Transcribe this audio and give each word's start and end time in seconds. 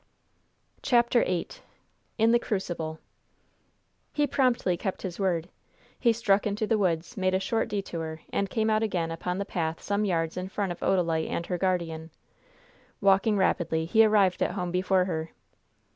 CHAPTER 0.81 1.23
VIII 1.23 1.49
IN 2.17 2.31
THE 2.31 2.39
CRUCIBLE 2.39 2.97
He 4.11 4.25
promptly 4.25 4.75
kept 4.75 5.03
his 5.03 5.19
word. 5.19 5.47
He 5.99 6.11
struck 6.11 6.47
into 6.47 6.65
the 6.65 6.79
woods, 6.79 7.15
made 7.17 7.35
a 7.35 7.39
short 7.39 7.67
detour, 7.69 8.21
and 8.33 8.49
came 8.49 8.71
out 8.71 8.81
again 8.81 9.11
upon 9.11 9.37
the 9.37 9.45
path 9.45 9.79
some 9.79 10.03
yards 10.03 10.37
in 10.37 10.49
front 10.49 10.71
of 10.71 10.79
Odalite 10.81 11.29
and 11.29 11.45
her 11.45 11.59
guardian. 11.59 12.09
Walking 12.99 13.37
rapidly, 13.37 13.85
he 13.85 14.03
arrived 14.03 14.41
at 14.41 14.53
home 14.53 14.71
before 14.71 15.05
her. 15.05 15.29